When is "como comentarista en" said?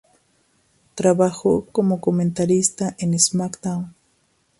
1.67-3.19